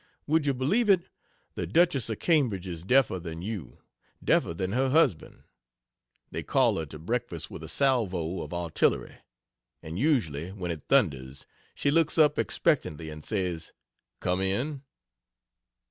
Would 0.25 0.47
you 0.47 0.55
believe 0.55 0.89
it? 0.89 1.09
the 1.53 1.67
Duchess 1.67 2.09
of 2.09 2.17
Cambridge 2.17 2.65
is 2.65 2.83
deafer 2.83 3.19
than 3.19 3.43
you 3.43 3.83
deafer 4.23 4.51
than 4.55 4.71
her 4.71 4.89
husband. 4.89 5.43
They 6.31 6.41
call 6.41 6.77
her 6.77 6.87
to 6.87 6.97
breakfast 6.97 7.51
with 7.51 7.61
a 7.63 7.69
salvo 7.69 8.41
of 8.41 8.51
artillery; 8.51 9.17
and 9.83 9.99
usually 9.99 10.53
when 10.53 10.71
it 10.71 10.87
thunders 10.89 11.45
she 11.75 11.91
looks 11.91 12.17
up 12.17 12.39
expectantly 12.39 13.11
and 13.11 13.23
says 13.23 13.73
"come 14.19 14.41
in....." 14.41 14.81